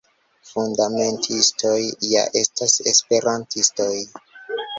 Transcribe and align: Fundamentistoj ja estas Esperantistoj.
Fundamentistoj 0.51 1.75
ja 2.15 2.25
estas 2.41 2.75
Esperantistoj. 2.93 3.93